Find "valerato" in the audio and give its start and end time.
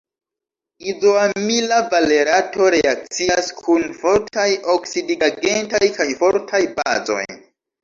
1.91-2.71